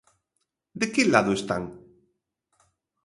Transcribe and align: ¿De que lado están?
¿De 0.79 0.85
que 0.93 1.03
lado 1.13 1.31
están? 1.35 1.63